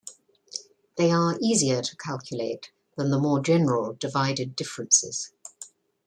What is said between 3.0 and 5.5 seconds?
the more general divided differences.